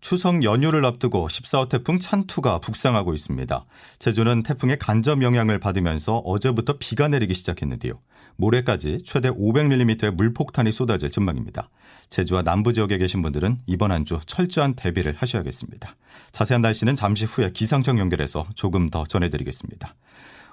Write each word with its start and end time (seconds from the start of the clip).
추석 0.00 0.44
연휴를 0.44 0.84
앞두고 0.84 1.26
14호 1.28 1.68
태풍 1.68 1.98
찬투가 1.98 2.60
북상하고 2.60 3.14
있습니다. 3.14 3.64
제주는 3.98 4.42
태풍의 4.42 4.78
간접 4.78 5.22
영향을 5.22 5.58
받으면서 5.58 6.18
어제부터 6.18 6.74
비가 6.78 7.08
내리기 7.08 7.34
시작했는데요. 7.34 7.94
모레까지 8.36 9.02
최대 9.04 9.30
500mm의 9.30 10.12
물폭탄이 10.14 10.70
쏟아질 10.70 11.10
전망입니다. 11.10 11.68
제주와 12.10 12.42
남부 12.42 12.72
지역에 12.72 12.96
계신 12.96 13.20
분들은 13.22 13.58
이번 13.66 13.90
한 13.90 14.04
주 14.04 14.20
철저한 14.26 14.74
대비를 14.74 15.16
하셔야겠습니다. 15.18 15.96
자세한 16.32 16.62
날씨는 16.62 16.94
잠시 16.94 17.24
후에 17.24 17.50
기상청 17.52 17.98
연결해서 17.98 18.46
조금 18.54 18.88
더 18.90 19.04
전해드리겠습니다. 19.04 19.94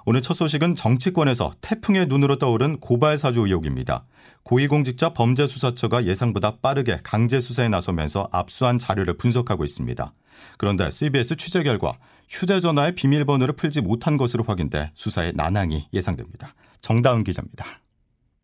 오늘 0.08 0.22
첫 0.22 0.36
소식은 0.36 0.76
정치권에서 0.76 1.54
태풍의 1.62 2.06
눈으로 2.06 2.38
떠오른 2.38 2.80
고발 2.80 3.18
사주 3.18 3.42
의혹입니다. 3.48 4.06
고위공직자 4.44 5.14
범죄수사처가 5.14 6.06
예상보다 6.06 6.58
빠르게 6.62 7.00
강제 7.02 7.42
수사에 7.42 7.70
나서면서 7.70 8.30
압수한 8.32 8.78
자료를 8.78 9.18
분석하고 9.18 9.66
있습니다. 9.66 10.14
그런데 10.60 10.92
CBS 10.92 11.38
취재 11.38 11.64
결과 11.64 11.98
휴대전화의 12.30 12.94
비밀번호를 12.94 13.56
풀지 13.56 13.82
못한 13.82 14.18
것으로 14.18 14.44
확인돼 14.44 14.92
수사에 14.94 15.32
난항이 15.34 15.88
예상됩니다. 15.92 16.54
정다은 16.82 17.24
기자입니다. 17.24 17.66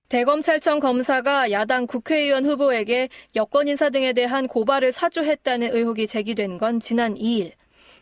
대검찰청 0.09 0.80
검사가 0.80 1.52
야당 1.52 1.85
국회의원 1.85 2.45
후보에게 2.45 3.09
여권 3.35 3.67
인사 3.67 3.91
등에 3.91 4.13
대한 4.13 4.47
고발을 4.47 4.91
사주했다는 4.91 5.75
의혹이 5.75 6.07
제기된 6.07 6.57
건 6.57 6.80
지난 6.80 7.13
2일. 7.13 7.53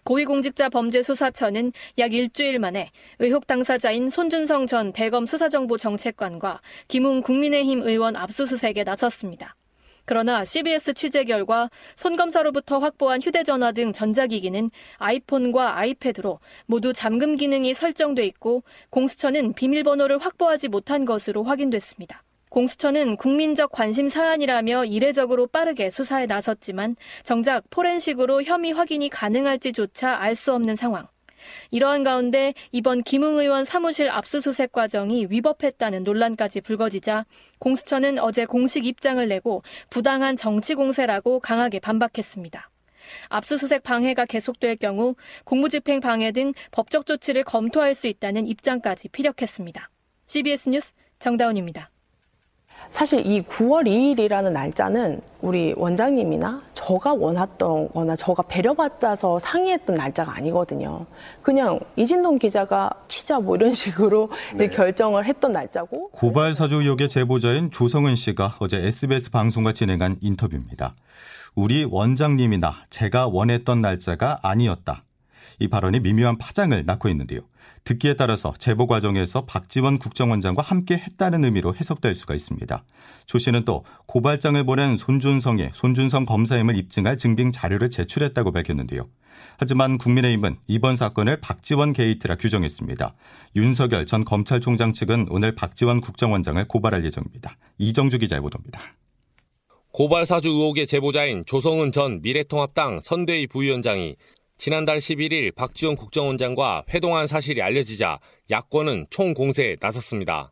고위공직자 0.09 0.69
범죄수사처는 0.69 1.71
약 1.99 2.15
일주일 2.15 2.57
만에 2.57 2.89
의혹 3.19 3.45
당사자인 3.45 4.09
손준성 4.09 4.65
전 4.65 4.91
대검 4.91 5.27
수사정보정책관과 5.27 6.61
김웅 6.87 7.21
국민의힘 7.21 7.83
의원 7.83 8.15
압수수색에 8.15 8.85
나섰습니다. 8.85 9.55
그러나 10.05 10.43
CBS 10.43 10.95
취재 10.95 11.25
결과 11.25 11.69
손 11.95 12.15
검사로부터 12.15 12.79
확보한 12.79 13.21
휴대전화 13.21 13.71
등 13.71 13.93
전자기기는 13.93 14.71
아이폰과 14.97 15.77
아이패드로 15.77 16.39
모두 16.65 16.91
잠금 16.91 17.37
기능이 17.37 17.75
설정돼 17.75 18.25
있고 18.25 18.63
공수처는 18.89 19.53
비밀번호를 19.53 20.17
확보하지 20.17 20.69
못한 20.69 21.05
것으로 21.05 21.43
확인됐습니다. 21.43 22.23
공수처는 22.49 23.15
국민적 23.17 23.71
관심 23.71 24.07
사안이라며 24.07 24.85
이례적으로 24.85 25.47
빠르게 25.47 25.89
수사에 25.89 26.25
나섰지만 26.25 26.95
정작 27.23 27.69
포렌식으로 27.69 28.43
혐의 28.43 28.71
확인이 28.71 29.09
가능할지조차 29.09 30.15
알 30.15 30.35
수 30.35 30.53
없는 30.53 30.75
상황. 30.75 31.07
이러한 31.71 32.03
가운데 32.03 32.53
이번 32.71 33.03
김웅 33.03 33.39
의원 33.39 33.65
사무실 33.65 34.09
압수수색 34.09 34.71
과정이 34.71 35.27
위법했다는 35.29 36.03
논란까지 36.03 36.61
불거지자 36.61 37.25
공수처는 37.59 38.19
어제 38.19 38.45
공식 38.45 38.85
입장을 38.85 39.25
내고 39.27 39.63
부당한 39.89 40.35
정치 40.35 40.75
공세라고 40.75 41.39
강하게 41.39 41.79
반박했습니다. 41.79 42.69
압수수색 43.29 43.83
방해가 43.83 44.25
계속될 44.25 44.75
경우 44.77 45.15
공무집행 45.43 45.99
방해 45.99 46.31
등 46.31 46.53
법적 46.71 47.05
조치를 47.05 47.43
검토할 47.43 47.95
수 47.95 48.07
있다는 48.07 48.45
입장까지 48.45 49.09
피력했습니다. 49.09 49.89
CBS 50.27 50.69
뉴스 50.69 50.93
정다운입니다. 51.19 51.89
사실 52.89 53.25
이 53.25 53.41
9월 53.43 53.85
2일이라는 53.87 54.51
날짜는 54.51 55.21
우리 55.41 55.73
원장님이나 55.77 56.61
저가 56.73 57.13
원했던 57.13 57.89
거나 57.89 58.15
저가 58.15 58.43
배려받아서 58.43 59.37
상의했던 59.39 59.95
날짜가 59.95 60.35
아니거든요. 60.35 61.05
그냥 61.41 61.79
이진동 61.95 62.39
기자가 62.39 62.89
치자 63.07 63.39
뭐 63.39 63.55
이런 63.55 63.73
식으로 63.75 64.29
이제 64.55 64.67
네. 64.67 64.75
결정을 64.75 65.25
했던 65.25 65.51
날짜고. 65.51 66.09
고발 66.09 66.55
사주 66.55 66.81
의혹의 66.81 67.09
제보자인 67.09 67.69
조성은 67.71 68.15
씨가 68.15 68.55
어제 68.59 68.77
SBS 68.77 69.29
방송과 69.29 69.71
진행한 69.71 70.17
인터뷰입니다. 70.21 70.91
우리 71.55 71.85
원장님이나 71.85 72.73
제가 72.89 73.27
원했던 73.27 73.81
날짜가 73.81 74.39
아니었다. 74.41 74.99
이 75.59 75.67
발언이 75.67 75.99
미묘한 75.99 76.37
파장을 76.37 76.83
낳고 76.85 77.09
있는데요. 77.09 77.41
듣기에 77.83 78.15
따라서 78.15 78.53
제보 78.57 78.87
과정에서 78.87 79.45
박지원 79.45 79.99
국정원장과 79.99 80.61
함께 80.61 80.95
했다는 80.95 81.45
의미로 81.45 81.75
해석될 81.75 82.15
수가 82.15 82.35
있습니다. 82.35 82.83
조 83.25 83.37
씨는 83.37 83.65
또 83.65 83.85
고발장을 84.05 84.61
보낸 84.65 84.97
손준성의 84.97 85.71
손준성 85.73 86.25
검사임을 86.25 86.77
입증할 86.77 87.17
증빙 87.17 87.51
자료를 87.51 87.89
제출했다고 87.89 88.51
밝혔는데요. 88.51 89.07
하지만 89.57 89.97
국민의힘은 89.97 90.57
이번 90.67 90.95
사건을 90.95 91.39
박지원 91.41 91.93
게이트라 91.93 92.35
규정했습니다. 92.35 93.15
윤석열 93.55 94.05
전 94.05 94.25
검찰총장 94.25 94.93
측은 94.93 95.27
오늘 95.29 95.55
박지원 95.55 96.01
국정원장을 96.01 96.65
고발할 96.67 97.05
예정입니다. 97.05 97.57
이정주 97.77 98.19
기자의 98.19 98.41
보도입니다. 98.41 98.81
고발 99.91 100.25
사주 100.25 100.49
의혹의 100.49 100.85
제보자인 100.85 101.43
조성은 101.45 101.91
전 101.91 102.21
미래통합당 102.21 103.01
선대위 103.01 103.47
부위원장이 103.47 104.17
지난달 104.59 104.97
11일 104.97 105.55
박지원 105.55 105.95
국정원장과 105.95 106.83
회동한 106.93 107.27
사실이 107.27 107.61
알려지자 107.61 108.19
야권은 108.51 109.05
총공세에 109.09 109.77
나섰습니다. 109.79 110.51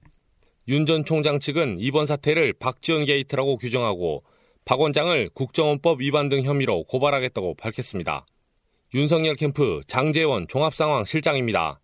윤 0.70 0.86
전 0.86 1.04
총장 1.04 1.40
측은 1.40 1.78
이번 1.82 2.06
사태를 2.06 2.54
박지원 2.54 3.04
게이트라고 3.04 3.58
규정하고 3.58 4.24
박 4.64 4.80
원장을 4.80 5.30
국정원법 5.34 6.00
위반 6.00 6.30
등 6.30 6.42
혐의로 6.44 6.86
고발하겠다고 6.86 7.56
밝혔습니다. 7.56 8.26
윤석열 8.94 9.36
캠프 9.36 9.82
장재원 9.88 10.48
종합상황 10.48 11.04
실장입니다. 11.04 11.82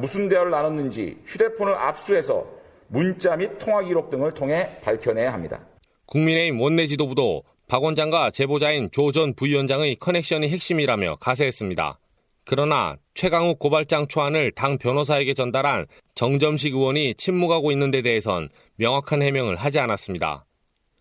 무슨 0.00 0.28
대화를 0.28 0.50
나눴는지 0.50 1.18
휴대폰을 1.24 1.74
압수해서 1.76 2.44
문자 2.88 3.36
및 3.36 3.58
통화 3.58 3.80
기록 3.82 4.10
등을 4.10 4.32
통해 4.34 4.80
밝혀내야 4.82 5.32
합니다. 5.32 5.64
국민의힘 6.06 6.60
원내 6.60 6.88
지도부도 6.88 7.44
박 7.70 7.84
원장과 7.84 8.32
제보자인 8.32 8.90
조 8.90 9.12
전 9.12 9.32
부위원장의 9.32 9.94
커넥션이 10.00 10.48
핵심이라며 10.48 11.18
가세했습니다. 11.20 12.00
그러나 12.44 12.96
최강욱 13.14 13.60
고발장 13.60 14.08
초안을 14.08 14.50
당 14.50 14.76
변호사에게 14.76 15.34
전달한 15.34 15.86
정점식 16.16 16.74
의원이 16.74 17.14
침묵하고 17.14 17.70
있는 17.70 17.92
데 17.92 18.02
대해선 18.02 18.48
명확한 18.74 19.22
해명을 19.22 19.54
하지 19.54 19.78
않았습니다. 19.78 20.46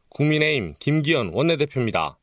국민의힘 0.10 0.76
김기현 0.78 1.32
원내대표입니다. 1.34 2.20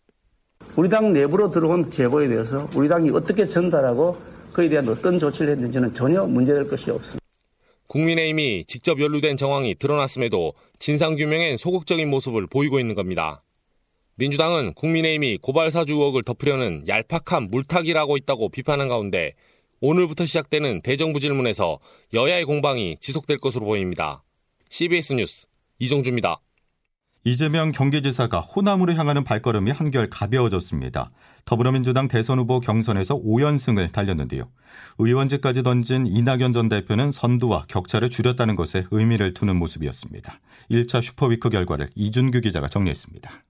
우리 0.76 0.88
당 0.88 1.12
내부로 1.12 1.50
들어온 1.50 1.90
제보에 1.90 2.28
대해서 2.28 2.68
우리 2.76 2.88
당이 2.88 3.10
어떻게 3.10 3.48
전달하고 3.48 4.16
그에 4.52 4.68
대한 4.68 4.88
어떤 4.88 5.18
조치를 5.18 5.54
했는지는 5.54 5.92
전혀 5.92 6.24
문제될 6.24 6.68
것이 6.68 6.92
없습니다. 6.92 7.18
국민의힘이 7.88 8.64
직접 8.66 9.00
연루된 9.00 9.38
정황이 9.38 9.74
드러났음에도 9.74 10.54
진상규명엔 10.78 11.56
소극적인 11.56 12.08
모습을 12.08 12.46
보이고 12.46 12.78
있는 12.78 12.94
겁니다. 12.94 13.40
민주당은 14.18 14.72
국민의힘이 14.72 15.38
고발사주 15.42 15.92
의혹을 15.92 16.22
덮으려는 16.24 16.84
얄팍한 16.88 17.50
물타기라고 17.50 18.16
있다고 18.16 18.48
비판한 18.48 18.88
가운데 18.88 19.34
오늘부터 19.80 20.24
시작되는 20.24 20.80
대정부 20.80 21.20
질문에서 21.20 21.78
여야의 22.14 22.46
공방이 22.46 22.96
지속될 23.00 23.36
것으로 23.38 23.66
보입니다. 23.66 24.22
CBS 24.70 25.12
뉴스 25.12 25.46
이정주입니다. 25.78 26.40
이재명 27.24 27.72
경기지사가 27.72 28.40
호남으로 28.40 28.94
향하는 28.94 29.22
발걸음이 29.22 29.70
한결 29.70 30.08
가벼워졌습니다. 30.08 31.08
더불어민주당 31.44 32.08
대선 32.08 32.38
후보 32.38 32.60
경선에서 32.60 33.16
5연승을 33.16 33.92
달렸는데요. 33.92 34.48
의원직까지 34.98 35.62
던진 35.62 36.06
이낙연 36.06 36.54
전 36.54 36.68
대표는 36.68 37.10
선두와 37.10 37.66
격차를 37.68 38.08
줄였다는 38.08 38.56
것에 38.56 38.86
의미를 38.92 39.34
두는 39.34 39.56
모습이었습니다. 39.56 40.38
1차 40.70 41.02
슈퍼위크 41.02 41.50
결과를 41.50 41.90
이준규 41.96 42.40
기자가 42.40 42.68
정리했습니다. 42.68 43.42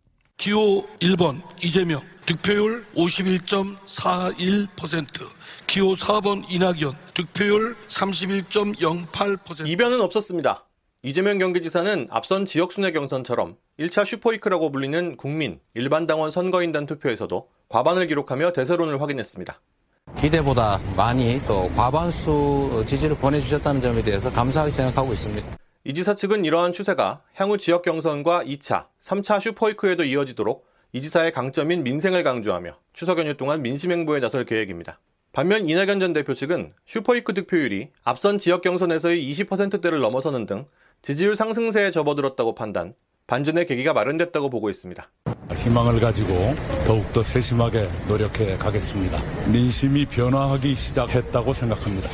기호 0.46 0.86
1번 1.00 1.42
이재명 1.60 2.00
득표율 2.26 2.84
51.41%, 2.94 5.26
기호 5.66 5.94
4번 5.94 6.44
이낙연 6.48 6.92
득표율 7.14 7.74
31.08%. 7.88 9.66
이변은 9.66 10.00
없었습니다. 10.00 10.64
이재명 11.02 11.38
경기지사는 11.38 12.06
앞선 12.10 12.46
지역순회 12.46 12.92
경선처럼 12.92 13.56
1차 13.80 14.04
슈퍼위크라고 14.04 14.70
불리는 14.70 15.16
국민, 15.16 15.58
일반당원 15.74 16.30
선거인단 16.30 16.86
투표에서도 16.86 17.48
과반을 17.68 18.06
기록하며 18.06 18.52
대세론을 18.52 19.00
확인했습니다. 19.00 19.60
기대보다 20.16 20.80
많이 20.96 21.40
또 21.48 21.68
과반수 21.74 22.84
지지를 22.86 23.16
보내주셨다는 23.16 23.80
점에 23.80 24.00
대해서 24.02 24.30
감사하게 24.30 24.70
생각하고 24.70 25.12
있습니다. 25.12 25.65
이 25.86 25.94
지사 25.94 26.16
측은 26.16 26.44
이러한 26.44 26.72
추세가 26.72 27.22
향후 27.34 27.56
지역 27.58 27.82
경선과 27.82 28.42
2차, 28.42 28.86
3차 29.00 29.40
슈퍼위크에도 29.40 30.02
이어지도록 30.02 30.66
이 30.92 31.00
지사의 31.00 31.30
강점인 31.30 31.84
민생을 31.84 32.24
강조하며 32.24 32.76
추석 32.92 33.20
연휴 33.20 33.36
동안 33.36 33.62
민심 33.62 33.92
행보에 33.92 34.18
나설 34.18 34.44
계획입니다. 34.44 34.98
반면 35.32 35.68
이낙연 35.68 36.00
전 36.00 36.12
대표 36.12 36.34
측은 36.34 36.72
슈퍼위크 36.86 37.34
득표율이 37.34 37.90
앞선 38.02 38.38
지역 38.38 38.62
경선에서의 38.62 39.30
20%대를 39.30 40.00
넘어서는 40.00 40.46
등 40.46 40.66
지지율 41.02 41.36
상승세에 41.36 41.92
접어들었다고 41.92 42.56
판단, 42.56 42.94
반전의 43.28 43.66
계기가 43.66 43.92
마련됐다고 43.92 44.50
보고 44.50 44.68
있습니다. 44.70 45.08
희망을 45.54 46.00
가지고 46.00 46.56
더욱더 46.84 47.22
세심하게 47.22 47.88
노력해 48.08 48.56
가겠습니다. 48.56 49.22
민심이 49.52 50.04
변화하기 50.04 50.74
시작했다고 50.74 51.52
생각합니다. 51.52 52.10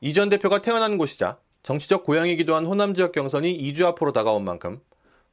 이 0.00 0.12
전 0.12 0.28
대표가 0.28 0.62
태어난 0.62 0.96
곳이자 0.98 1.38
정치적 1.66 2.04
고향이기도 2.04 2.54
한 2.54 2.64
호남 2.64 2.94
지역 2.94 3.10
경선이 3.10 3.58
2주 3.58 3.86
앞으로 3.86 4.12
다가온 4.12 4.44
만큼 4.44 4.78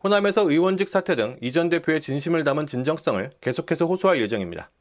호남에서 0.04 0.50
의원직 0.50 0.90
사퇴 0.90 1.16
등 1.16 1.38
이전 1.42 1.70
대표의 1.70 2.02
진심을 2.02 2.44
담은 2.44 2.66
진정성을 2.66 3.34
계속해서 3.40 3.86
호소할 3.86 4.20
예정입니다. 4.20 4.72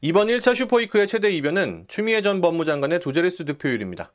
이번 0.00 0.28
1차 0.28 0.56
슈퍼위크의 0.56 1.06
최대 1.06 1.30
이변은 1.30 1.84
추미애 1.86 2.22
전 2.22 2.40
법무장관의 2.40 3.00
두 3.00 3.12
자릿수 3.12 3.44
득표율입니다. 3.44 4.10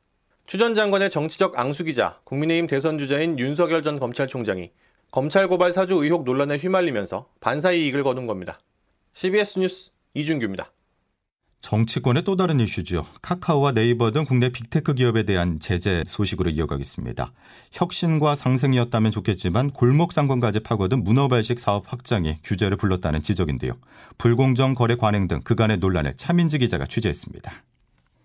추 0.46 0.58
전 0.58 0.74
장관의 0.74 1.10
정치적 1.10 1.56
앙숙이자 1.56 2.18
국민의힘 2.24 2.66
대선 2.66 2.98
주자인 2.98 3.38
윤석열 3.38 3.84
전 3.84 4.00
검찰총장이 4.00 4.72
검찰 5.12 5.46
고발 5.46 5.72
사주 5.72 6.02
의혹 6.02 6.24
논란에 6.24 6.56
휘말리면서 6.56 7.28
반사이 7.38 7.84
이익을 7.84 8.02
거둔 8.02 8.26
겁니다. 8.26 8.58
CBS 9.12 9.60
뉴스 9.60 9.90
이준규입니다. 10.14 10.72
정치권의 11.60 12.24
또 12.24 12.36
다른 12.36 12.60
이슈죠. 12.60 13.04
카카오와 13.20 13.72
네이버 13.72 14.10
등 14.10 14.24
국내 14.24 14.50
빅테크 14.50 14.94
기업에 14.94 15.24
대한 15.24 15.58
제재 15.60 16.04
소식으로 16.06 16.50
이어가겠습니다. 16.50 17.32
혁신과 17.72 18.36
상생이었다면 18.36 19.10
좋겠지만 19.10 19.70
골목 19.70 20.12
상권까지 20.12 20.60
파고든 20.60 21.02
문어발식 21.02 21.58
사업 21.58 21.92
확장이 21.92 22.38
규제를 22.44 22.76
불렀다는 22.76 23.22
지적인데요. 23.22 23.72
불공정 24.18 24.74
거래 24.74 24.96
관행 24.96 25.26
등 25.28 25.40
그간의 25.42 25.78
논란을 25.78 26.16
차민지 26.16 26.58
기자가 26.58 26.86
취재했습니다. 26.86 27.52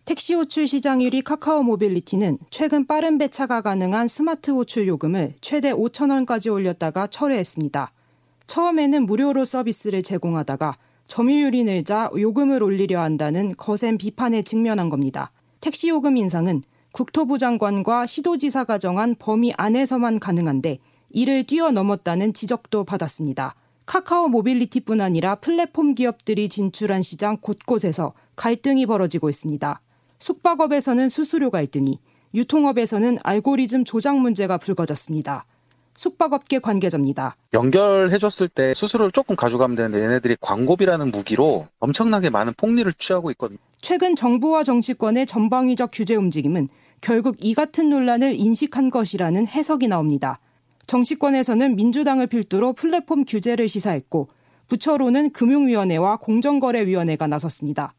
택시 0.06 0.34
호출 0.34 0.68
시장 0.68 1.04
1위 1.04 1.22
카카오 1.22 1.64
모빌리티는 1.64 2.38
최근 2.50 2.86
빠른 2.86 3.18
배차가 3.18 3.62
가능한 3.62 4.10
스마트 4.10 4.52
호출 4.52 4.88
요금을 4.88 5.34
최대 5.40 5.72
5천 5.72 6.12
원까지 6.12 6.50
올렸다가 6.50 7.08
철회했습니다. 7.08 7.92
처음에는 8.46 9.06
무료로 9.06 9.46
서비스를 9.46 10.04
제공하다가 10.04 10.76
점유율이 11.06 11.64
늘자 11.64 12.12
요금을 12.18 12.64
올리려 12.64 13.02
한다는 13.02 13.54
거센 13.58 13.98
비판에 13.98 14.42
직면한 14.42 14.90
겁니다. 14.90 15.32
택시 15.62 15.90
요금 15.90 16.18
인상은 16.18 16.64
국토부 16.92 17.38
장관과 17.38 18.06
시도지사가 18.06 18.78
정한 18.78 19.16
범위 19.18 19.54
안에서만 19.58 20.20
가능한데 20.20 20.80
이를 21.10 21.44
뛰어넘었다는 21.44 22.34
지적도 22.34 22.84
받았습니다. 22.84 23.56
카카오 23.86 24.30
모빌리티뿐 24.30 25.02
아니라 25.02 25.36
플랫폼 25.36 25.96
기업들이 25.96 26.50
진출한 26.50 27.02
시장 27.02 27.38
곳곳에서 27.42 28.14
갈등이 28.36 28.86
벌어지고 28.86 29.30
있습니다. 29.30 29.82
숙박업에서는 30.20 31.10
수수료 31.10 31.52
갈등이, 31.52 32.00
유통업에서는 32.34 33.20
알고리즘 33.24 33.84
조작 33.84 34.18
문제가 34.18 34.58
불거졌습니다. 34.58 35.46
숙박업계 35.96 36.60
관계자입니다. 36.60 37.36
연결해줬을 37.54 38.50
때 38.50 38.74
수수료를 38.74 39.12
조금 39.12 39.36
가져가면 39.36 39.76
되는데 39.76 40.04
얘네들이 40.04 40.38
광고비라는 40.42 41.12
무기로 41.12 41.68
엄청나게 41.80 42.30
많은 42.30 42.54
폭리를 42.58 42.92
취하고 42.94 43.32
있거든요. 43.32 43.60
최근 43.82 44.16
정부와 44.16 44.64
정치권의 44.64 45.26
전방위적 45.26 45.92
규제 45.94 46.16
움직임은 46.16 46.70
결국 47.02 47.38
이 47.40 47.54
같은 47.54 47.90
논란을 47.90 48.36
인식한 48.36 48.90
것이라는 48.90 49.48
해석이 49.48 49.88
나옵니다. 49.88 50.40
정치권에서는 50.88 51.76
민주당을 51.76 52.28
필두로 52.28 52.74
플랫폼 52.74 53.26
규제를 53.26 53.68
시사했고 53.68 54.30
부처로는 54.68 55.32
금융위원회와 55.32 56.18
공정거래위원회가 56.18 57.28
나섰습니다. 57.28 57.94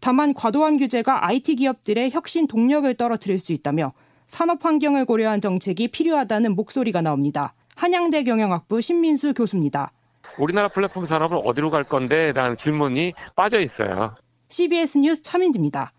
다만 0.00 0.32
과도한 0.32 0.78
규제가 0.78 1.26
IT 1.26 1.56
기업들의 1.56 2.10
혁신 2.10 2.46
동력을 2.46 2.92
떨어뜨릴 2.94 3.38
수 3.38 3.52
있다며 3.52 3.92
산업 4.30 4.64
환경을 4.64 5.06
고려한 5.06 5.40
정책이 5.40 5.88
필요하다는 5.88 6.54
목소리가 6.54 7.02
나옵니다. 7.02 7.52
한양대 7.74 8.22
경영학부 8.22 8.80
신민수 8.80 9.34
교수입니다. 9.34 9.90
우리나라 10.38 10.68
플랫폼 10.68 11.04
산업은 11.04 11.38
어디로 11.44 11.70
갈 11.70 11.82
건데? 11.82 12.30
라는 12.30 12.56
질문이 12.56 13.12
빠져 13.34 13.58
있어요. 13.58 14.14
CBS 14.48 14.98
뉴스 14.98 15.22
차민지입니다. 15.22 15.92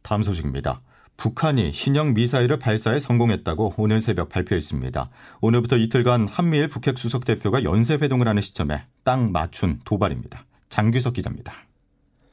다음 0.00 0.22
소식입니다. 0.22 0.78
북한이 1.18 1.72
신형 1.72 2.14
미사일을 2.14 2.58
발사에 2.58 2.98
성공했다고 2.98 3.74
오늘 3.76 4.00
새벽 4.00 4.30
발표했습니다. 4.30 5.10
오늘부터 5.42 5.76
이틀간 5.76 6.28
한미일 6.28 6.68
북핵 6.68 6.96
수석 6.96 7.26
대표가 7.26 7.62
연쇄 7.62 7.98
회동을 8.00 8.26
하는 8.26 8.40
시점에 8.40 8.84
딱 9.04 9.30
맞춘 9.30 9.80
도발입니다. 9.84 10.46
장규석 10.70 11.12
기자입니다. 11.12 11.52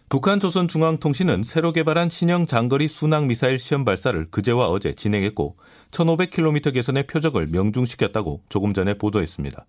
북한 0.10 0.40
조선중앙통신은 0.40 1.44
새로 1.44 1.74
개발한 1.74 2.10
신형 2.10 2.46
장거리 2.46 2.88
순항 2.88 3.28
미사일 3.28 3.60
시험 3.60 3.84
발사를 3.84 4.28
그제와 4.32 4.70
어제 4.70 4.94
진행했고 4.94 5.58
1500km 5.92 6.74
계선의 6.74 7.08
표적을 7.08 7.48
명중시켰다고 7.48 8.42
조금 8.48 8.74
전에 8.74 8.94
보도했습니다. 8.94 9.66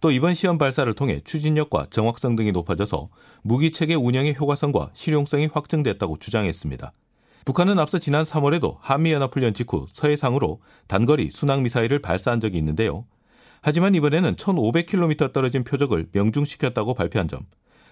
또 0.00 0.10
이번 0.10 0.34
시험 0.34 0.58
발사를 0.58 0.92
통해 0.94 1.20
추진력과 1.22 1.86
정확성 1.90 2.34
등이 2.34 2.50
높아져서 2.50 3.10
무기 3.42 3.70
체계 3.70 3.94
운영의 3.94 4.34
효과성과 4.34 4.90
실용성이 4.92 5.48
확증됐다고 5.52 6.16
주장했습니다. 6.18 6.92
북한은 7.44 7.78
앞서 7.78 8.00
지난 8.00 8.24
3월에도 8.24 8.78
한미연합훈련 8.80 9.54
직후 9.54 9.86
서해상으로 9.92 10.60
단거리 10.88 11.30
순항 11.30 11.62
미사일을 11.62 12.00
발사한 12.00 12.40
적이 12.40 12.58
있는데요. 12.58 13.06
하지만 13.62 13.94
이번에는 13.94 14.34
1500km 14.34 15.32
떨어진 15.32 15.62
표적을 15.62 16.08
명중시켰다고 16.10 16.94
발표한 16.94 17.28
점, 17.28 17.46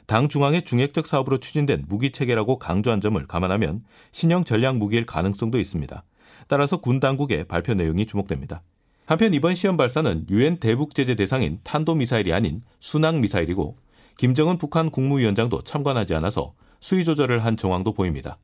당 0.07 0.29
중앙의 0.29 0.63
중핵적 0.63 1.07
사업으로 1.07 1.39
추진된 1.39 1.87
무기 1.89 2.11
체계라고 2.11 2.59
강조한 2.59 3.01
점을 3.01 3.25
감안하면 3.27 3.85
신형 4.13 4.45
전략 4.45 4.77
무기일 4.77 5.07
가능성도 5.07 5.59
있습니다. 5.59 6.05
따라서 6.47 6.77
군 6.77 7.01
당국의 7.01 7.45
발표 7.45 7.75
내용이 7.75 8.05
주목됩니다. 8.07 8.63
한편 9.07 9.35
이번 9.35 9.55
시험 9.55 9.77
발사는 9.77 10.27
유엔 10.31 10.59
대북 10.59 10.95
제재 10.95 11.15
대상인 11.15 11.59
탄도 11.63 11.95
미사일이 11.95 12.33
아닌 12.33 12.63
순항 12.81 13.21
미사일이고 13.21 13.77
김정은 14.17 14.59
북한 14.59 14.91
국무위원장도 14.91 15.63
참관하지 15.63 16.15
않아서 16.15 16.55
수위 16.81 17.05
조절을 17.05 17.45
한 17.45 17.57
정황도 17.57 17.93
보입니다. 17.93 18.39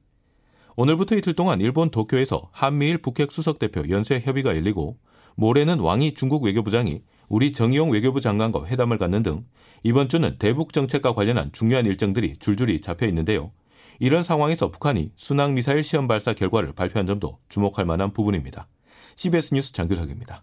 오늘부터 0.76 1.16
이틀 1.16 1.34
동안 1.34 1.60
일본 1.60 1.90
도쿄에서 1.90 2.48
한미일 2.52 2.98
북핵 2.98 3.32
수석 3.32 3.58
대표 3.58 3.86
연쇄 3.90 4.20
협의가 4.20 4.56
열리고 4.56 4.96
모레는 5.34 5.78
왕이 5.80 6.14
중국 6.14 6.44
외교부장이 6.44 7.02
우리 7.30 7.52
정의용 7.52 7.92
외교부 7.92 8.20
장관과 8.20 8.66
회담을 8.66 8.98
갖는 8.98 9.22
등 9.22 9.46
이번 9.84 10.08
주는 10.08 10.36
대북 10.38 10.72
정책과 10.72 11.14
관련한 11.14 11.52
중요한 11.52 11.86
일정들이 11.86 12.36
줄줄이 12.36 12.80
잡혀 12.80 13.06
있는데요. 13.06 13.52
이런 14.00 14.24
상황에서 14.24 14.72
북한이 14.72 15.12
순항 15.14 15.54
미사일 15.54 15.84
시험 15.84 16.08
발사 16.08 16.34
결과를 16.34 16.72
발표한 16.72 17.06
점도 17.06 17.38
주목할 17.48 17.84
만한 17.84 18.12
부분입니다. 18.12 18.66
CBS 19.14 19.54
뉴스 19.54 19.72
장규석입니다. 19.72 20.42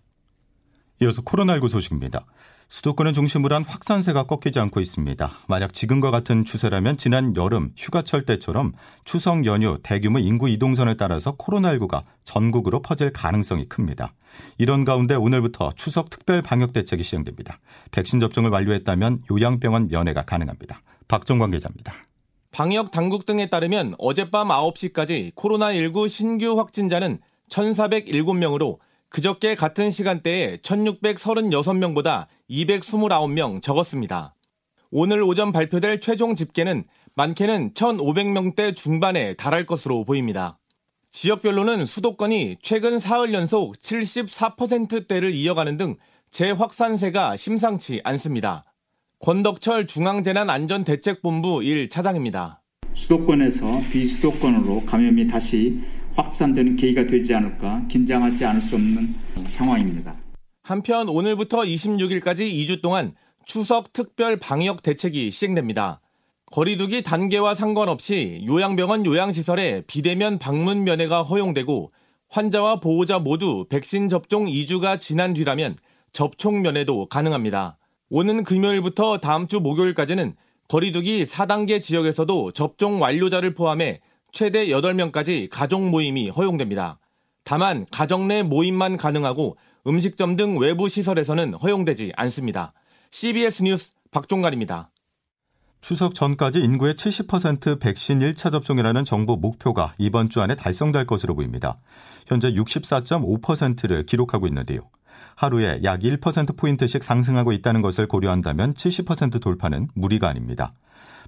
이어서 1.01 1.21
코로나19 1.23 1.67
소식입니다. 1.67 2.25
수도권을 2.69 3.13
중심으로 3.13 3.55
한 3.55 3.63
확산세가 3.63 4.23
꺾이지 4.23 4.59
않고 4.59 4.79
있습니다. 4.79 5.31
만약 5.47 5.73
지금과 5.73 6.11
같은 6.11 6.43
추세라면 6.43 6.97
지난 6.97 7.35
여름 7.35 7.71
휴가철 7.77 8.25
때처럼 8.25 8.71
추석 9.05 9.45
연휴 9.45 9.79
대규모 9.83 10.19
인구 10.19 10.49
이동선을 10.49 10.97
따라서 10.97 11.35
코로나19가 11.37 12.03
전국으로 12.25 12.81
퍼질 12.81 13.13
가능성이 13.13 13.69
큽니다. 13.69 14.13
이런 14.57 14.83
가운데 14.83 15.15
오늘부터 15.15 15.71
추석 15.75 16.09
특별 16.09 16.41
방역 16.41 16.73
대책이 16.73 17.03
시행됩니다. 17.03 17.59
백신 17.91 18.19
접종을 18.19 18.49
완료했다면 18.49 19.23
요양병원 19.31 19.87
면회가 19.87 20.23
가능합니다. 20.23 20.81
박정관 21.07 21.51
기자입니다. 21.51 21.93
방역 22.51 22.91
당국 22.91 23.25
등에 23.25 23.49
따르면 23.49 23.93
어젯밤 23.97 24.49
9시까지 24.49 25.33
코로나19 25.35 26.09
신규 26.09 26.57
확진자는 26.57 27.19
1,407명으로 27.49 28.77
그저께 29.09 29.55
같은 29.55 29.89
시간대에 29.91 30.57
1636명보다 30.57 32.27
229명 32.49 33.61
적었습니다. 33.61 34.35
오늘 34.91 35.23
오전 35.23 35.51
발표될 35.51 35.99
최종 35.99 36.35
집계는 36.35 36.83
많게는 37.15 37.73
1,500명대 37.73 38.75
중반에 38.75 39.33
달할 39.35 39.65
것으로 39.65 40.05
보입니다. 40.05 40.59
지역별로는 41.11 41.85
수도권이 41.85 42.57
최근 42.61 42.99
사흘 42.99 43.33
연속 43.33 43.75
74%대를 43.75 45.33
이어가는 45.33 45.77
등 45.77 45.95
재확산세가 46.29 47.37
심상치 47.37 48.01
않습니다. 48.03 48.65
권덕철 49.19 49.87
중앙재난안전대책본부 49.87 51.59
1차장입니다. 51.59 52.59
수도권에서 52.93 53.65
비수도권으로 53.91 54.85
감염이 54.85 55.27
다시 55.27 55.79
확산되는 56.17 56.75
계기가 56.75 57.05
되지 57.05 57.33
않을까 57.33 57.85
긴장하지 57.87 58.43
않을 58.45 58.61
수 58.61 58.75
없는 58.75 59.15
상황입니다. 59.45 60.15
한편 60.63 61.07
오늘부터 61.07 61.59
26일까지 61.59 62.51
2주 62.51 62.81
동안 62.81 63.13
추석 63.45 63.93
특별 63.93 64.37
방역 64.37 64.81
대책이 64.81 65.31
시행됩니다. 65.31 66.01
거리두기 66.47 67.03
단계와 67.03 67.55
상관없이 67.55 68.43
요양병원 68.45 69.05
요양시설에 69.05 69.83
비대면 69.87 70.39
방문 70.39 70.83
면회가 70.83 71.21
허용되고 71.23 71.91
환자와 72.29 72.79
보호자 72.79 73.19
모두 73.19 73.65
백신 73.69 74.09
접종 74.09 74.45
2주가 74.45 74.99
지난 74.99 75.33
뒤라면 75.33 75.75
접촉 76.11 76.55
면회도 76.59 77.07
가능합니다. 77.07 77.77
오는 78.09 78.43
금요일부터 78.43 79.19
다음 79.19 79.47
주 79.47 79.59
목요일까지는 79.59 80.35
거리두기 80.67 81.23
4단계 81.23 81.81
지역에서도 81.81 82.51
접종 82.51 83.01
완료자를 83.01 83.53
포함해 83.53 83.99
최대 84.37 84.67
8명까지 84.67 85.49
가족 85.49 85.89
모임이 85.89 86.29
허용됩니다. 86.29 86.99
다만 87.43 87.87
가정 87.91 88.27
내 88.27 88.43
모임만 88.43 88.95
가능하고 88.95 89.57
음식점 89.87 90.35
등 90.35 90.59
외부 90.59 90.89
시설에서는 90.89 91.55
허용되지 91.55 92.13
않습니다. 92.15 92.71
CBS 93.09 93.63
뉴스 93.63 93.93
박종갈입니다. 94.11 94.91
추석 95.81 96.13
전까지 96.13 96.59
인구의 96.59 96.93
70% 96.93 97.79
백신 97.79 98.19
1차 98.19 98.51
접종이라는 98.51 99.05
정부 99.05 99.37
목표가 99.37 99.95
이번 99.97 100.29
주 100.29 100.39
안에 100.39 100.55
달성될 100.55 101.07
것으로 101.07 101.33
보입니다. 101.33 101.79
현재 102.27 102.53
64.5%를 102.53 104.05
기록하고 104.05 104.45
있는데요. 104.45 104.81
하루에 105.35 105.79
약 105.83 106.01
1%포인트씩 106.01 107.03
상승하고 107.03 107.53
있다는 107.53 107.81
것을 107.81 108.07
고려한다면 108.07 108.75
70% 108.75 109.41
돌파는 109.41 109.87
무리가 109.95 110.27
아닙니다. 110.27 110.75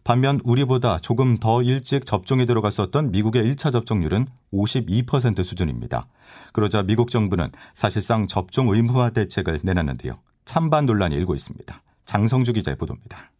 반면 0.03 0.39
우리보다 0.43 0.99
조금 0.99 1.37
더 1.37 1.61
일찍 1.61 2.05
접종이 2.05 2.45
들어갔었던 2.45 3.11
미국의 3.11 3.43
1차 3.43 3.71
접종률은 3.71 4.27
52% 4.53 5.43
수준입니다. 5.43 6.07
그러자 6.53 6.83
미국 6.83 7.11
정부는 7.11 7.51
사실상 7.73 8.27
접종 8.27 8.69
의무화 8.69 9.11
대책을 9.11 9.59
내놨는데요. 9.63 10.19
찬반 10.45 10.85
논란이 10.85 11.15
일고 11.15 11.35
있습니다. 11.35 11.83
장성주 12.05 12.53
기자의 12.53 12.77
보도입니다. 12.77 13.31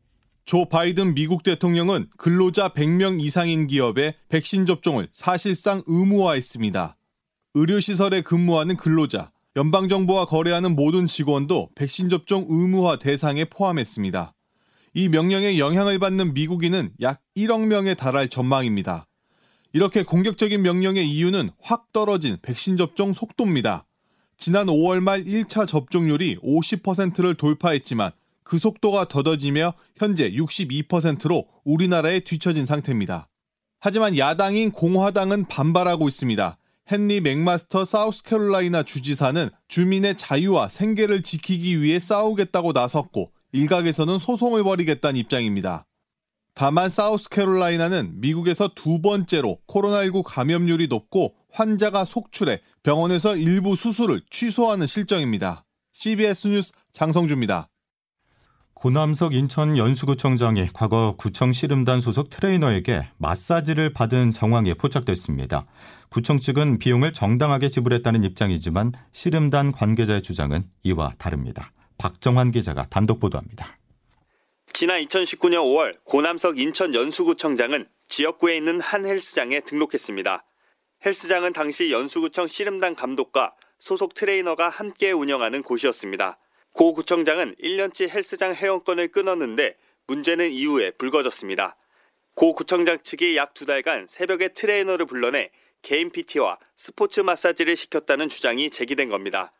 조 0.45 0.65
바이든 0.65 1.13
미국 1.13 1.43
대통령은 1.43 2.07
근로자 2.17 2.69
100명 2.69 3.21
이상인 3.21 3.67
기업에 3.67 4.15
백신 4.29 4.65
접종을 4.65 5.07
사실상 5.13 5.83
의무화했습니다. 5.85 6.97
의료시설에 7.53 8.21
근무하는 8.21 8.77
근로자, 8.77 9.31
연방정부와 9.55 10.25
거래하는 10.25 10.75
모든 10.75 11.07
직원도 11.07 11.69
백신 11.75 12.09
접종 12.09 12.45
의무화 12.47 12.97
대상에 12.97 13.45
포함했습니다. 13.45 14.33
이 14.99 15.07
명령에 15.07 15.57
영향을 15.59 15.97
받는 15.97 16.33
미국인은 16.33 16.91
약 16.99 17.21
1억 17.37 17.67
명에 17.67 17.93
달할 17.93 18.27
전망입니다. 18.27 19.07
이렇게 19.71 20.03
공격적인 20.03 20.61
명령의 20.61 21.09
이유는 21.09 21.51
확 21.61 21.93
떨어진 21.93 22.37
백신 22.41 22.75
접종 22.75 23.13
속도입니다. 23.13 23.85
지난 24.35 24.67
5월 24.67 24.99
말 24.99 25.23
1차 25.23 25.65
접종률이 25.69 26.39
50%를 26.39 27.35
돌파했지만 27.35 28.11
그 28.43 28.57
속도가 28.57 29.07
더뎌지며 29.07 29.73
현재 29.95 30.31
62%로 30.31 31.47
우리나라에 31.63 32.19
뒤처진 32.19 32.65
상태입니다. 32.65 33.29
하지만 33.79 34.17
야당인 34.17 34.69
공화당은 34.69 35.45
반발하고 35.47 36.09
있습니다. 36.09 36.57
헨리 36.91 37.21
맥마스터 37.21 37.85
사우스캐롤라이나 37.85 38.83
주지사는 38.83 39.49
주민의 39.69 40.17
자유와 40.17 40.67
생계를 40.67 41.23
지키기 41.23 41.81
위해 41.81 41.99
싸우겠다고 41.99 42.73
나섰고 42.73 43.31
일각에서는 43.51 44.17
소송을 44.17 44.63
벌이겠다는 44.63 45.19
입장입니다. 45.19 45.85
다만 46.53 46.89
사우스캐롤라이나는 46.89 48.19
미국에서 48.19 48.69
두 48.75 49.01
번째로 49.01 49.59
코로나19 49.67 50.23
감염률이 50.25 50.87
높고 50.87 51.35
환자가 51.51 52.05
속출해 52.05 52.61
병원에서 52.83 53.35
일부 53.35 53.75
수술을 53.75 54.21
취소하는 54.29 54.87
실정입니다. 54.87 55.65
CBS 55.93 56.47
뉴스 56.47 56.73
장성주입니다. 56.91 57.69
고남석 58.73 59.33
인천 59.33 59.77
연수구청장이 59.77 60.67
과거 60.73 61.15
구청 61.17 61.51
씨름단 61.51 61.99
소속 61.99 62.29
트레이너에게 62.29 63.03
마사지를 63.17 63.91
받은 63.91 64.31
정황이 64.31 64.73
포착됐습니다. 64.73 65.63
구청 66.09 66.39
측은 66.39 66.79
비용을 66.79 67.11
정당하게 67.11 67.69
지불했다는 67.69 68.23
입장이지만 68.23 68.93
씨름단 69.11 69.73
관계자의 69.73 70.21
주장은 70.21 70.63
이와 70.83 71.13
다릅니다. 71.17 71.73
박정환 71.99 72.51
기자가 72.51 72.87
단독 72.89 73.19
보도합니다. 73.19 73.75
지난 74.73 75.01
2019년 75.03 75.61
5월 75.63 75.97
고남석 76.05 76.57
인천 76.57 76.95
연수구청장은 76.95 77.87
지역구에 78.07 78.57
있는 78.57 78.79
한 78.79 79.05
헬스장에 79.05 79.59
등록했습니다. 79.59 80.43
헬스장은 81.05 81.53
당시 81.53 81.91
연수구청 81.91 82.47
씨름단 82.47 82.95
감독과 82.95 83.53
소속 83.79 84.13
트레이너가 84.13 84.69
함께 84.69 85.11
운영하는 85.11 85.61
곳이었습니다. 85.61 86.39
고 86.73 86.93
구청장은 86.93 87.55
1년치 87.61 88.09
헬스장 88.09 88.55
회원권을 88.55 89.09
끊었는데 89.09 89.75
문제는 90.07 90.51
이후에 90.51 90.91
불거졌습니다. 90.91 91.75
고 92.35 92.53
구청장 92.53 92.97
측이 93.03 93.35
약 93.35 93.53
두 93.53 93.65
달간 93.65 94.07
새벽에 94.07 94.49
트레이너를 94.49 95.05
불러내 95.05 95.49
개인 95.81 96.09
PT와 96.09 96.57
스포츠 96.77 97.19
마사지를 97.19 97.75
시켰다는 97.75 98.29
주장이 98.29 98.69
제기된 98.69 99.09
겁니다. 99.09 99.51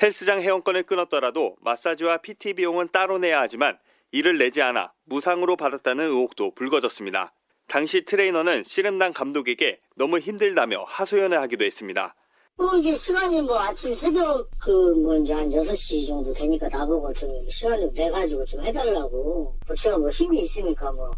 헬스장 0.00 0.42
회원권을 0.42 0.84
끊었더라도 0.84 1.56
마사지와 1.60 2.18
PT 2.18 2.54
비용은 2.54 2.88
따로 2.92 3.18
내야 3.18 3.40
하지만 3.40 3.78
이를 4.12 4.38
내지 4.38 4.62
않아 4.62 4.92
무상으로 5.04 5.56
받았다는 5.56 6.04
의혹도 6.04 6.54
불거졌습니다. 6.54 7.32
당시 7.66 8.04
트레이너는 8.04 8.62
씨름단 8.64 9.12
감독에게 9.12 9.80
너무 9.96 10.18
힘들다며 10.18 10.84
하소연을 10.86 11.38
하기도 11.40 11.64
했습니다. 11.64 12.14
뭐 12.56 12.76
이게 12.76 12.94
시간이 12.94 13.42
뭐 13.42 13.58
아침 13.58 13.94
새벽 13.94 14.50
그뭐 14.58 15.18
이제 15.18 15.32
한 15.32 15.48
6시 15.48 16.06
정도 16.06 16.32
되니까 16.32 16.68
나보고 16.68 17.12
좀 17.12 17.30
시간 17.48 17.80
좀 17.80 17.92
내가지고 17.92 18.44
좀 18.46 18.64
해달라고. 18.64 19.56
뭐 19.66 19.76
제가 19.76 19.98
뭐 19.98 20.08
힘이 20.10 20.42
있으니까 20.42 20.90
뭐. 20.92 21.10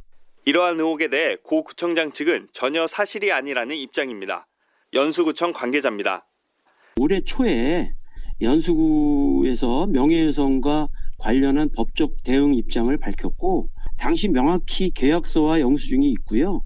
이러한 0.45 0.77
의혹에 0.77 1.09
대해 1.09 1.37
고 1.37 1.63
구청장 1.63 2.13
측은 2.13 2.49
전혀 2.53 2.87
사실이 2.87 3.31
아니라는 3.31 3.77
입장입니다. 3.77 4.49
연수구청 4.93 5.53
관계자입니다. 5.53 6.27
올해 6.99 7.23
초에 7.23 7.95
연수구에서 8.41 9.87
명예훼손과 9.89 10.89
관련한 11.19 11.69
법적 11.75 12.23
대응 12.25 12.55
입장을 12.55 12.95
밝혔고 12.97 13.69
당시 13.99 14.29
명확히 14.29 14.91
계약서와 14.91 15.61
영수증이 15.61 16.11
있고요. 16.13 16.63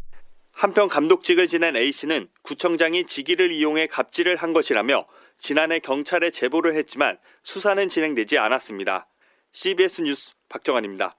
한편 0.53 0.89
감독직을 0.89 1.49
지낸 1.49 1.75
A씨는 1.75 2.29
구청장이 2.43 3.07
직위를 3.07 3.53
이용해 3.53 3.89
갑질을 3.89 4.37
한 4.37 4.53
것이라며 4.53 5.07
지난해 5.37 5.81
경찰에 5.81 6.31
제보를 6.31 6.77
했지만 6.77 7.19
수사는 7.43 7.89
진행되지 7.89 8.39
않았습니다. 8.39 9.09
CBS 9.51 10.03
뉴스 10.03 10.35
박정환입니다. 10.49 11.17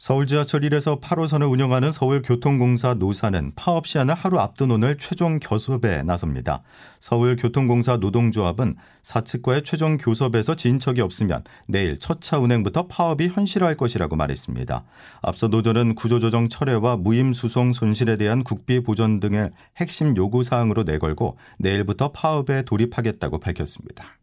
서울 0.00 0.26
지하철 0.26 0.62
1에서 0.62 0.98
8호선을 0.98 1.50
운영하는 1.50 1.92
서울교통공사 1.92 2.94
노사는 2.94 3.52
파업 3.54 3.86
시한을 3.86 4.14
하루 4.14 4.38
앞둔 4.38 4.70
오늘 4.70 4.96
최종 4.96 5.38
교섭에 5.38 6.02
나섭니다. 6.04 6.62
서울교통공사 7.00 7.98
노동조합은 7.98 8.76
사측과의 9.02 9.62
최종 9.64 9.98
교섭에서 9.98 10.56
진척이 10.56 11.02
없으면 11.02 11.44
내일 11.68 11.98
첫 11.98 12.22
차 12.22 12.38
운행부터 12.38 12.86
파업이 12.86 13.28
현실화할 13.28 13.76
것이라고 13.76 14.16
말했습니다. 14.16 14.84
앞서 15.20 15.48
노조는 15.48 15.96
구조조정 15.96 16.48
철회와 16.48 16.96
무임수송 16.96 17.74
손실에 17.74 18.16
대한 18.16 18.42
국비 18.42 18.82
보전 18.82 19.20
등의 19.20 19.50
핵심 19.76 20.16
요구사항으로 20.16 20.84
내걸고 20.84 21.36
내일부터 21.58 22.12
파업에 22.12 22.62
돌입하겠다고 22.62 23.38
밝혔습니다. 23.38 24.19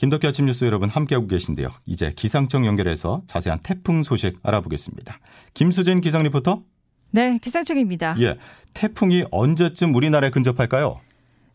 김덕기 0.00 0.26
아침 0.26 0.46
뉴스 0.46 0.64
여러분 0.64 0.88
함께하고 0.88 1.26
계신데요. 1.26 1.68
이제 1.84 2.10
기상청 2.16 2.64
연결해서 2.64 3.20
자세한 3.26 3.58
태풍 3.62 4.02
소식 4.02 4.38
알아보겠습니다. 4.42 5.18
김수진 5.52 6.00
기상 6.00 6.22
리포터. 6.22 6.62
네, 7.10 7.36
기상청입니다. 7.36 8.16
예, 8.20 8.38
태풍이 8.72 9.24
언제쯤 9.30 9.94
우리나라에 9.94 10.30
근접할까요? 10.30 11.00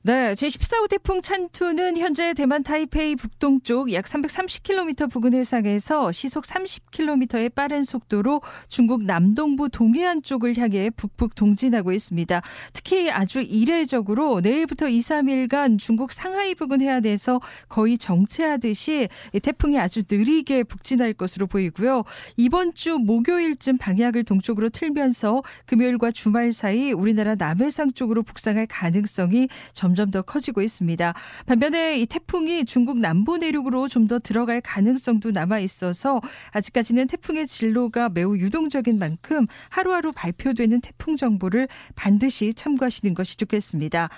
네, 0.07 0.33
제14호 0.33 0.87
태풍 0.87 1.19
찬투는 1.19 1.97
현재 1.97 2.35
대만 2.35 2.61
타이페이 2.61 3.15
북동쪽 3.15 3.91
약 3.91 4.05
330km 4.05 5.09
부근 5.09 5.33
해상에서 5.33 6.11
시속 6.11 6.43
30km의 6.43 7.55
빠른 7.55 7.83
속도로 7.83 8.43
중국 8.67 9.03
남동부 9.03 9.69
동해안 9.69 10.21
쪽을 10.21 10.59
향해 10.59 10.91
북북 10.91 11.33
동진하고 11.33 11.91
있습니다. 11.91 12.39
특히 12.71 13.09
아주 13.09 13.41
이례적으로 13.41 14.41
내일부터 14.41 14.87
2, 14.87 14.99
3일간 14.99 15.79
중국 15.79 16.11
상하이 16.11 16.53
부근 16.53 16.81
해안에서 16.81 17.41
거의 17.67 17.97
정체하듯이 17.97 19.07
태풍이 19.41 19.79
아주 19.79 20.03
느리게 20.07 20.65
북진할 20.65 21.13
것으로 21.13 21.47
보이고요. 21.47 22.03
이번 22.37 22.75
주 22.75 22.99
목요일쯤 22.99 23.79
방향을 23.79 24.23
동쪽으로 24.23 24.69
틀면서 24.69 25.41
금요일과 25.65 26.11
주말 26.11 26.53
사이 26.53 26.91
우리나라 26.91 27.33
남해상 27.33 27.93
쪽으로 27.93 28.21
북상할 28.21 28.67
가능성이 28.67 29.47
점 29.73 29.94
점점 29.95 30.11
더 30.11 30.21
커지고 30.21 30.61
있습니다. 30.61 31.13
반면에 31.47 31.97
이 31.99 32.05
태풍이 32.05 32.63
중국 32.65 32.99
남부 32.99 33.37
내륙으로 33.37 33.87
좀 33.89 34.05
더 34.05 34.19
들어갈 34.19 34.61
가능성도 34.61 35.31
남아 35.31 35.57
있어서 35.59 36.21
아직까지는 36.51 37.07
태풍의 37.07 37.47
진로가 37.47 38.09
매우 38.09 38.37
유동적인 38.37 38.99
만큼 38.99 39.47
하루하루 39.69 40.11
발표되는 40.11 40.79
태풍 40.81 41.15
정보를 41.15 41.67
반드시 41.95 42.53
참고하시는 42.53 43.15
것이 43.15 43.37
좋겠습니다. 43.37 44.09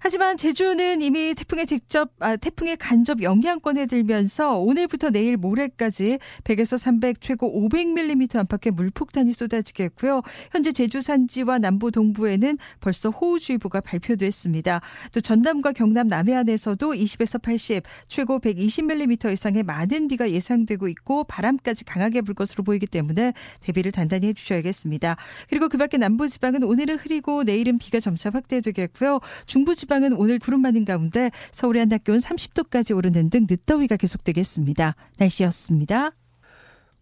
하지만 0.00 0.36
제주는 0.36 1.00
이미 1.00 1.34
태풍에 1.34 1.64
직접 1.64 2.10
아, 2.18 2.36
태풍의 2.36 2.76
간접 2.76 3.22
영향권에 3.22 3.86
들면서 3.86 4.58
오늘부터 4.58 5.10
내일 5.10 5.36
모레까지 5.36 6.18
100에서 6.44 6.78
300 6.78 7.20
최고 7.20 7.68
500mm 7.68 8.36
안팎의 8.36 8.72
물폭탄이 8.72 9.32
쏟아지겠고요. 9.32 10.22
현재 10.50 10.72
제주 10.72 11.00
산지와 11.00 11.58
남부 11.58 11.90
동부에는 11.90 12.58
벌써 12.80 13.10
호우주의보가 13.10 13.80
발표됐습니다. 13.80 14.80
또 15.12 15.20
전남과 15.20 15.72
경남 15.72 16.08
남해안에서도 16.08 16.92
20에서 16.92 17.40
80 17.40 17.82
최고 18.08 18.38
120mm 18.38 19.32
이상의 19.32 19.62
많은 19.62 20.08
비가 20.08 20.30
예상되고 20.30 20.88
있고 20.88 21.24
바람까지 21.24 21.84
강하게 21.84 22.20
불 22.20 22.34
것으로 22.34 22.64
보이기 22.64 22.86
때문에 22.86 23.32
대비를 23.60 23.92
단단히 23.92 24.28
해주셔야겠습니다. 24.28 25.16
그리고 25.48 25.68
그밖에 25.68 25.96
남부 25.96 26.28
지방은 26.28 26.62
오늘은 26.62 26.96
흐리고 26.96 27.44
내일은 27.44 27.78
비가 27.78 28.00
점차 28.00 28.30
확대되겠고요. 28.30 29.20
중부 29.46 29.74
지방 29.74 29.85
지방은 29.86 30.14
오늘 30.14 30.38
구름 30.38 30.62
많은 30.62 30.84
가운데 30.84 31.30
서울의 31.52 31.80
한 31.80 31.86
낮 31.86 32.02
기온 32.02 32.18
30도까지 32.18 32.96
오르는 32.96 33.30
등 33.30 33.46
늦더위가 33.48 33.96
계속되겠습니다. 33.96 34.96
날씨였습니다. 35.18 36.10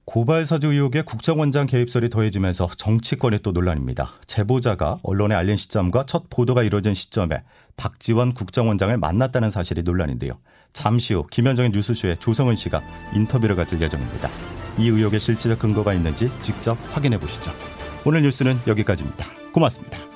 고발 0.04 0.44
사주 0.44 0.70
의혹에 0.70 1.00
국정원장 1.00 1.64
개입설이 1.64 2.10
더해지면서 2.10 2.68
정치권이 2.76 3.38
또 3.42 3.52
논란입니다. 3.52 4.12
제보자가 4.26 4.98
언론에 5.02 5.34
알린 5.34 5.56
시점과 5.56 6.04
첫 6.06 6.28
보도가 6.28 6.62
이뤄진 6.62 6.92
시점에 6.92 7.42
박지원 7.78 8.34
국정원장을 8.34 8.94
만났다는 8.98 9.50
사실이 9.50 9.82
논란인데요. 9.82 10.32
잠시 10.74 11.14
후 11.14 11.26
김현정의 11.30 11.70
뉴스쇼에 11.70 12.16
조성은 12.20 12.56
씨가 12.56 12.82
인터뷰를 13.14 13.56
가질 13.56 13.80
예정입니다. 13.80 14.28
이 14.76 14.88
의혹에 14.88 15.18
실질적 15.18 15.58
근거가 15.58 15.94
있는지 15.94 16.30
직접 16.42 16.76
확인해 16.94 17.18
보시죠. 17.18 17.50
오늘 18.04 18.20
뉴스는 18.20 18.58
여기까지입니다. 18.66 19.24
고맙습니다. 19.54 20.13